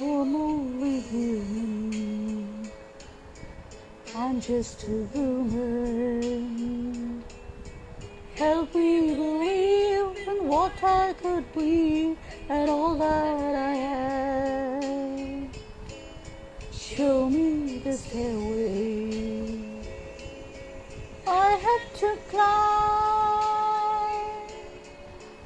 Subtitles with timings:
[0.00, 2.70] I'm only human.
[4.16, 7.24] I'm just a woman.
[8.34, 12.16] Help me believe in what I could be
[12.48, 15.50] and all that I am.
[16.72, 19.58] Show me the stairway
[21.26, 22.44] I have to climb.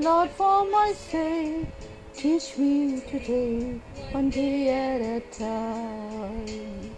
[0.00, 1.68] not for my sake,
[2.20, 3.80] teach me to take
[4.12, 6.94] one day at a time.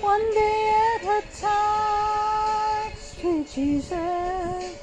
[0.00, 0.60] One day
[0.94, 4.78] at a time, sweet Jesus,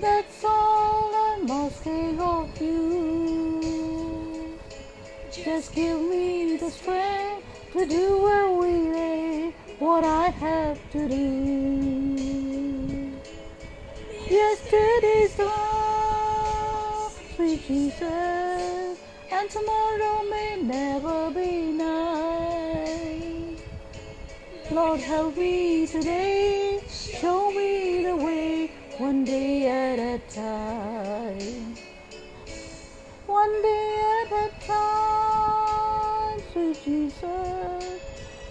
[0.00, 4.58] that's all I'm asking of you.
[5.32, 12.22] Just give me the strength to do day what I have to do.
[14.30, 18.31] Yesterday's love, sweet Jesus,
[19.42, 23.60] and tomorrow may never be nice.
[24.70, 31.76] Lord, help me today, show me the way, one day at a time.
[33.26, 33.88] One day
[34.20, 38.00] at a time, sweet Jesus,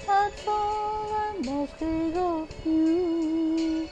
[0.05, 3.87] that's all I'm asking of you.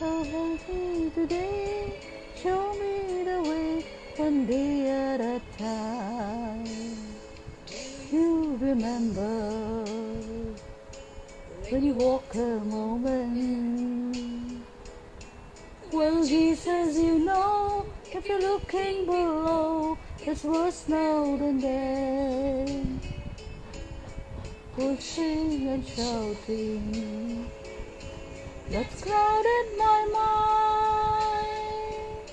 [0.00, 2.00] Help me today,
[2.42, 3.84] show me the way,
[4.16, 5.99] one day at a time.
[8.90, 9.84] Remember
[11.70, 14.16] when you walk a moment.
[15.92, 23.00] Well, Jesus, you know, if you're looking below, it's worse now than then.
[24.74, 27.46] Pushing and shouting,
[28.72, 30.00] that's clouded my
[32.18, 32.30] mind.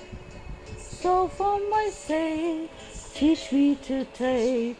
[0.76, 2.72] So for my sake,
[3.14, 4.78] teach me to take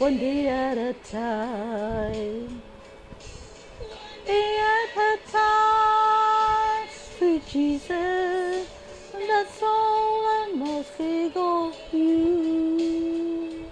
[0.00, 2.62] one day at a time.
[4.24, 8.66] Day at a time, sweet Jesus,
[9.12, 13.68] that's all I'm asking of you.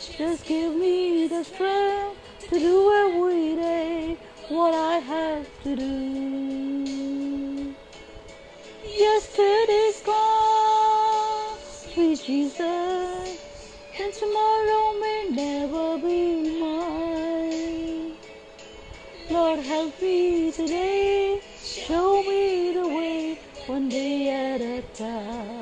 [0.00, 7.74] Just give me the strength to do every day what I have to do.
[8.82, 13.43] Yesterday's gone, sweet Jesus,
[14.00, 18.16] and tomorrow may never be mine.
[19.30, 25.53] Lord, help me today, show me the way, one day at a time.